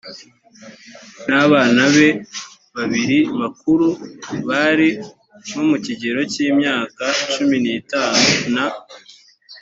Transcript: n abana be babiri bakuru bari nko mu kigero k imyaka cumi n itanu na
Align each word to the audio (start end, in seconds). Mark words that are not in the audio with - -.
n 1.29 1.31
abana 1.43 1.81
be 1.95 2.07
babiri 2.75 3.17
bakuru 3.39 3.87
bari 4.47 4.89
nko 5.47 5.61
mu 5.69 5.75
kigero 5.85 6.19
k 6.31 6.33
imyaka 6.49 7.03
cumi 7.33 7.57
n 7.63 7.65
itanu 7.79 8.29
na 8.53 8.65